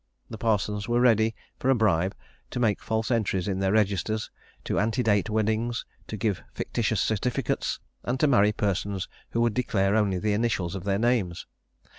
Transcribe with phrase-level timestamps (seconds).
[0.31, 2.15] The parsons were ready, for a bribe,
[2.49, 4.31] to make false entries in their registers,
[4.63, 9.95] to ante date weddings, to give fictitious certificates, and to marry persons who would declare
[9.95, 11.45] only the initials of their names.